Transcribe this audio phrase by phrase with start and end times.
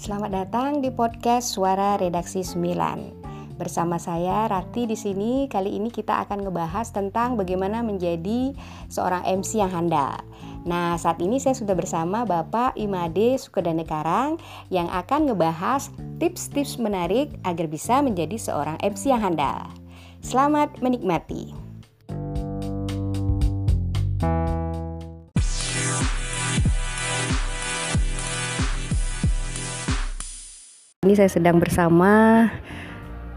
[0.00, 3.60] Selamat datang di podcast Suara Redaksi 9.
[3.60, 5.44] Bersama saya Rati di sini.
[5.44, 8.56] Kali ini kita akan ngebahas tentang bagaimana menjadi
[8.88, 10.16] seorang MC yang handal.
[10.64, 14.40] Nah, saat ini saya sudah bersama Bapak Imade Sukedane Karang
[14.72, 19.68] yang akan ngebahas tips-tips menarik agar bisa menjadi seorang MC yang handal.
[20.24, 21.59] Selamat menikmati.
[31.10, 32.46] Ini saya sedang bersama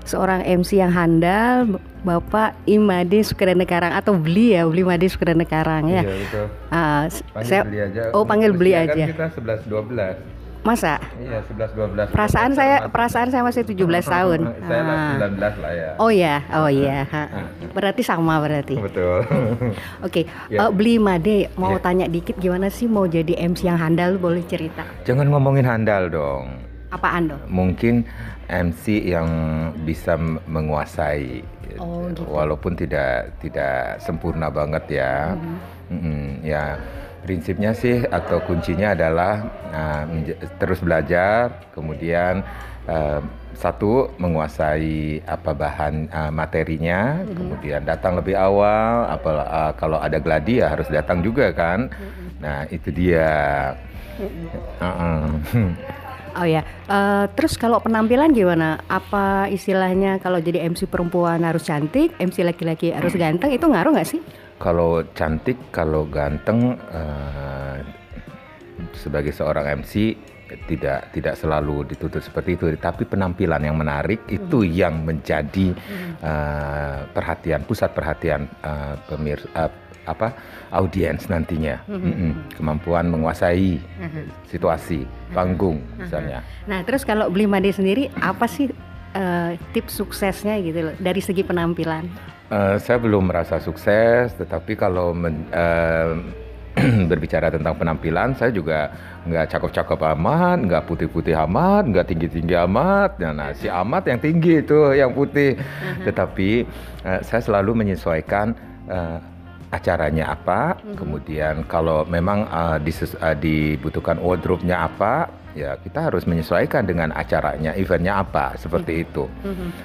[0.00, 5.84] seorang MC yang handal, Bapak Imade Sukadana Karang atau Beli ya, Beli Made Sukadana Karang
[5.84, 6.00] ya.
[6.00, 6.46] Iya betul.
[6.72, 8.00] Ah, Panggil saya beli aja.
[8.16, 9.04] Oh, panggil beli Usia kan aja.
[9.04, 10.16] kita 11 12.
[10.64, 10.96] Masa?
[11.14, 12.08] Iya, 11 12.
[12.08, 13.84] Perasaan saya perasaan saya masih 17
[14.16, 14.40] tahun.
[14.64, 15.12] Saya Ah.
[15.20, 15.90] 19 lah ya.
[16.00, 17.04] Oh ya, oh iya.
[17.04, 17.22] Ha.
[17.68, 18.80] Berarti sama berarti.
[18.80, 19.28] Betul.
[20.08, 20.64] Oke, Ya.
[20.64, 21.84] eh, Beli Made mau Ya.
[21.84, 24.88] tanya dikit gimana sih mau jadi MC yang handal boleh cerita?
[25.04, 26.64] Jangan ngomongin handal dong.
[26.88, 27.42] Apaan dong?
[27.48, 28.04] Mungkin
[28.48, 29.28] MC yang
[29.84, 30.16] bisa
[30.48, 31.44] menguasai
[31.76, 32.24] Oh, gitu.
[32.24, 35.36] walaupun tidak tidak sempurna banget ya.
[35.36, 35.56] Mm-hmm.
[35.92, 36.80] Mm-mm, ya
[37.22, 40.02] prinsipnya sih atau kuncinya adalah uh,
[40.56, 42.40] terus belajar, kemudian
[42.88, 43.20] uh,
[43.52, 47.36] satu menguasai apa bahan uh, materinya, Mm-hmm.
[47.36, 49.12] kemudian datang lebih awal.
[49.12, 51.92] Apa uh, kalau ada gladi ya harus datang juga kan.
[51.92, 52.28] Mm-hmm.
[52.40, 53.28] Nah itu dia.
[54.80, 55.36] Uh-uh.
[56.36, 58.82] Oh ya, eh, terus kalau penampilan gimana?
[58.90, 64.08] Apa istilahnya kalau jadi MC perempuan harus cantik, MC laki-laki harus ganteng itu ngaruh nggak
[64.08, 64.20] sih?
[64.58, 67.78] Kalau cantik, kalau ganteng, eh,
[68.98, 70.18] sebagai seorang MC
[70.64, 75.76] tidak tidak selalu dituntut seperti itu, tapi penampilan yang menarik itu yang menjadi
[76.24, 79.70] eh, perhatian pusat perhatian eh, pemir eh,
[80.08, 80.32] apa
[80.72, 82.56] audiens nantinya, Mm-mm.
[82.56, 83.76] kemampuan menguasai
[84.48, 85.04] situasi
[85.36, 86.40] panggung misalnya.
[86.64, 88.72] Nah, terus kalau beli Made sendiri apa sih
[89.12, 92.08] eh, tips suksesnya gitu loh dari segi penampilan?
[92.48, 96.16] Eh, saya belum merasa sukses, tetapi kalau men- eh,
[97.10, 98.94] berbicara tentang penampilan, saya juga
[99.26, 103.18] nggak cakep-cakep amat, nggak putih-putih amat, nggak tinggi-tinggi amat.
[103.18, 105.58] Nah, nah, si amat yang tinggi itu, yang putih.
[106.06, 106.50] Tetapi
[107.04, 108.54] eh, saya selalu menyesuaikan
[108.88, 109.18] eh,
[109.68, 116.88] acaranya apa, kemudian kalau memang eh, dises- eh, dibutuhkan wardrobe-nya apa, ya kita harus menyesuaikan
[116.88, 119.28] dengan acaranya, eventnya apa, seperti itu.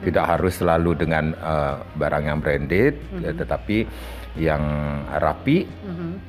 [0.00, 3.84] Tidak harus selalu dengan eh, barang yang branded, ya, tetapi
[4.36, 4.62] yang
[5.16, 5.64] rapi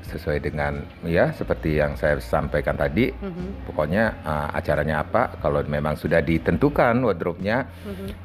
[0.07, 3.11] sesuai dengan ya seperti yang saya sampaikan tadi.
[3.67, 7.67] Pokoknya eh, acaranya apa, kalau memang sudah ditentukan wardrobe-nya,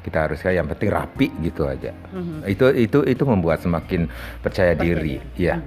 [0.01, 1.91] kita harusnya yang penting rapi gitu aja.
[2.47, 4.07] Itu itu itu membuat semakin
[4.39, 5.59] percaya diri, ya.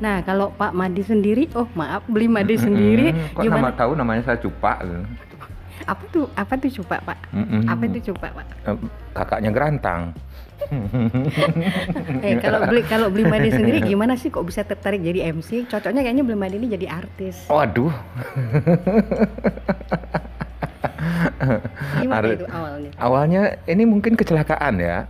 [0.00, 3.36] Nah, kalau Pak Madi sendiri, oh maaf, beli Madi sendiri Mm-mm.
[3.36, 3.68] Kok gimana?
[3.68, 4.80] nama tahu namanya saya Cupa?
[5.86, 6.26] Apa tuh?
[6.36, 7.18] Apa tuh coba, Pak?
[7.32, 7.62] Mm-mm.
[7.68, 8.46] Apa itu coba, Pak?
[9.16, 10.12] Kakaknya Gerantang.
[12.20, 15.66] Eh, kalau beli kalau beli Madi sendiri gimana sih kok bisa tertarik jadi MC?
[15.66, 17.48] Cocoknya kayaknya beli Madi ini jadi artis.
[17.48, 17.90] Waduh.
[22.00, 22.36] Gimana Artis.
[22.36, 22.90] itu awalnya?
[23.00, 25.08] Awalnya ini mungkin kecelakaan ya.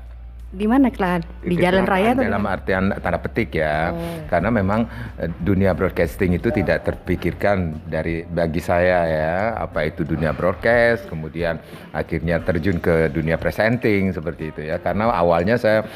[0.50, 1.22] Di mana, Klan?
[1.46, 3.94] Di jalan raya atau dalam artian tanda petik ya.
[3.94, 4.26] Oh.
[4.26, 4.82] Karena memang
[5.22, 11.62] eh, dunia broadcasting itu tidak terpikirkan dari bagi saya ya, apa itu dunia broadcast, kemudian
[11.94, 14.82] akhirnya terjun ke dunia presenting seperti itu ya.
[14.82, 15.86] Karena awalnya saya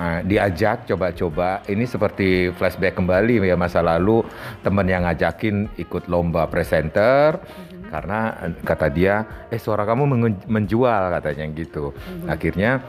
[0.00, 4.24] eh, diajak coba-coba ini seperti flashback kembali ya masa lalu
[4.64, 7.36] teman yang ngajakin ikut lomba presenter
[7.92, 10.08] karena eh, kata dia eh suara kamu
[10.48, 11.92] menjual katanya gitu
[12.24, 12.80] akhirnya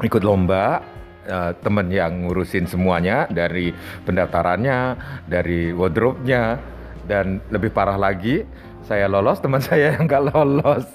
[0.00, 0.80] ikut lomba
[1.24, 3.72] eh, temen yang ngurusin semuanya dari
[4.04, 4.96] pendaftarannya
[5.26, 6.56] dari wardrobe-nya
[7.04, 8.44] dan lebih parah lagi
[8.80, 10.86] saya lolos teman saya yang nggak lolos.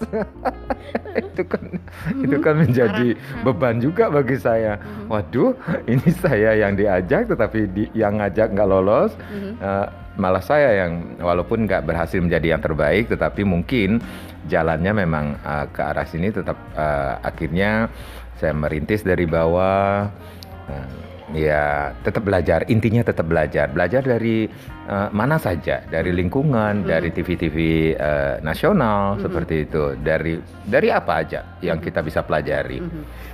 [1.16, 1.64] Itu kan
[2.12, 4.76] itu kan menjadi beban juga bagi saya.
[5.08, 5.56] Waduh
[5.92, 9.16] ini saya yang diajak tetapi di- yang ngajak nggak lolos
[9.56, 14.00] Eh, malah saya yang walaupun nggak berhasil menjadi yang terbaik tetapi mungkin
[14.48, 17.92] jalannya memang eh, ke arah sini tetap eh, akhirnya
[18.40, 20.08] saya merintis dari bawah
[20.72, 22.68] eh, ya tetap belajar.
[22.70, 23.72] Intinya tetap belajar.
[23.72, 24.46] Belajar dari
[24.86, 25.82] eh, mana saja?
[25.88, 27.58] Dari lingkungan dari TV-TV
[27.98, 29.98] eh, nasional seperti itu.
[29.98, 30.38] Dari
[30.68, 32.84] dari apa aja yang kita bisa pelajari?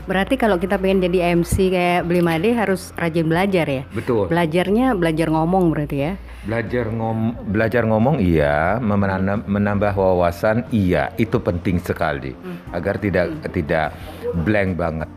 [0.08, 3.84] Berarti kalau kita pengen jadi MC kayak beli Made harus rajin belajar ya?
[3.92, 4.32] betul.
[4.32, 6.14] Belajarnya belajar ngomong berarti ya?
[6.42, 12.34] Belajar ngom belajar ngomong iya, menanam- menambah wawasan iya, itu penting sekali.
[12.74, 13.94] Agar tidak tidak
[14.42, 15.10] blank banget.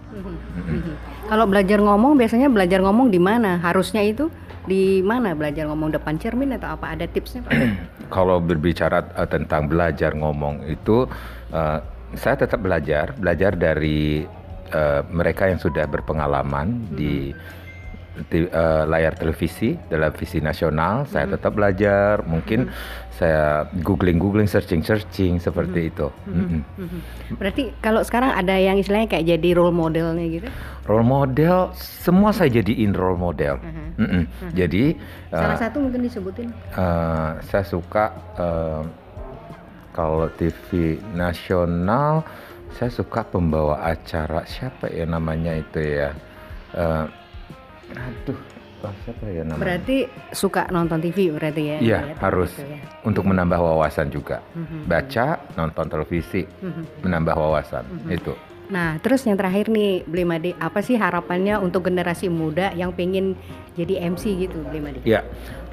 [1.35, 3.59] Kalau belajar ngomong biasanya belajar ngomong di mana?
[3.59, 4.31] Harusnya itu
[4.71, 6.95] di mana belajar ngomong depan cermin atau apa?
[6.95, 7.51] Ada tipsnya Pak?
[8.15, 11.11] Kalau berbicara uh, tentang belajar ngomong itu,
[11.51, 11.83] uh,
[12.15, 14.23] saya tetap belajar, belajar dari
[14.71, 16.95] uh, mereka yang sudah berpengalaman hmm.
[16.95, 17.35] di
[18.15, 21.11] di, uh, layar televisi, televisi nasional, hmm.
[21.11, 22.23] saya tetap belajar.
[22.23, 23.11] Mungkin hmm.
[23.11, 25.91] saya googling googling, searching searching seperti hmm.
[25.91, 26.07] itu.
[26.31, 26.47] Hmm.
[26.47, 26.63] Hmm.
[26.79, 27.01] Hmm.
[27.35, 30.49] Berarti kalau sekarang ada yang istilahnya kayak jadi role modelnya gitu?
[30.87, 33.59] Role model, semua saya jadiin role model.
[33.59, 33.91] Hmm.
[33.99, 34.25] Hmm.
[34.31, 34.51] Hmm.
[34.55, 34.95] Jadi
[35.35, 36.49] salah uh, satu mungkin disebutin.
[36.79, 38.83] Uh, saya suka uh,
[39.91, 42.23] kalau TV nasional,
[42.79, 46.11] saya suka pembawa acara siapa ya namanya itu ya.
[46.75, 47.07] Uh,
[47.95, 48.39] Aduh,
[49.05, 49.63] siapa ya namanya?
[49.63, 49.97] Berarti
[50.35, 51.77] suka nonton TV berarti ya?
[51.81, 52.53] Iya, harus.
[52.59, 52.81] ya.
[53.07, 54.45] Untuk menambah wawasan juga.
[54.53, 54.81] Mm-hmm.
[54.85, 55.27] Baca,
[55.57, 56.85] nonton televisi, mm-hmm.
[57.07, 57.85] menambah wawasan.
[57.87, 58.17] Mm-hmm.
[58.19, 58.35] Itu.
[58.65, 63.37] Nah, terus yang terakhir nih, Blimade, apa sih harapannya untuk generasi muda yang pengen
[63.77, 65.05] jadi MC gitu, Blimade?
[65.05, 65.21] Iya,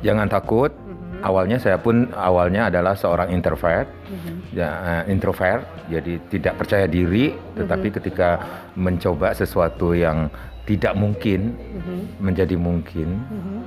[0.03, 0.75] jangan takut.
[1.21, 1.29] Mm-hmm.
[1.29, 4.35] Awalnya saya pun awalnya adalah seorang introvert, mm-hmm.
[4.57, 7.37] ya, uh, introvert, jadi tidak percaya diri.
[7.53, 7.97] Tetapi mm-hmm.
[8.01, 8.29] ketika
[8.73, 10.33] mencoba sesuatu yang
[10.65, 11.99] tidak mungkin mm-hmm.
[12.21, 13.59] menjadi mungkin mm-hmm.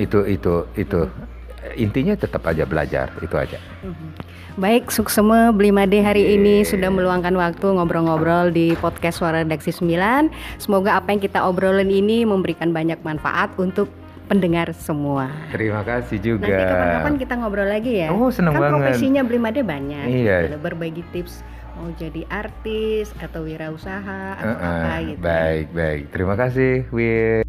[0.00, 1.76] itu itu itu mm-hmm.
[1.76, 4.10] intinya tetap aja belajar itu aja mm-hmm.
[4.58, 6.34] Baik, Suksema Blimade hari yeah.
[6.36, 10.26] ini sudah meluangkan waktu ngobrol-ngobrol di podcast Suara Redaksi 9.
[10.58, 13.88] Semoga apa yang kita obrolin ini memberikan banyak manfaat untuk
[14.30, 15.26] pendengar semua.
[15.50, 16.46] Terima kasih juga.
[16.46, 18.14] Nanti kapan-kapan kita ngobrol lagi ya.
[18.14, 18.70] Oh, senang kan banget.
[18.70, 20.06] Kan profesinya Blimade banyak.
[20.06, 20.36] Iya.
[20.46, 21.42] Gitu, berbagi tips
[21.74, 25.18] mau jadi artis atau wirausaha atau uh, uh, apa gitu.
[25.18, 26.02] Baik, baik.
[26.14, 27.42] Terima kasih, Wir.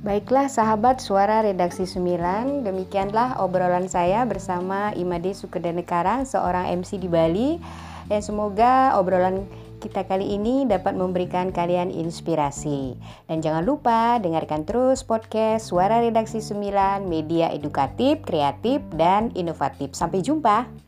[0.00, 7.60] Baiklah sahabat suara redaksi 9, demikianlah obrolan saya bersama Imade Sukedanekara, seorang MC di Bali.
[8.08, 9.44] Dan semoga obrolan
[9.78, 12.98] kita kali ini dapat memberikan kalian inspirasi.
[13.30, 19.94] Dan jangan lupa dengarkan terus podcast Suara Redaksi 9, media edukatif, kreatif, dan inovatif.
[19.94, 20.87] Sampai jumpa.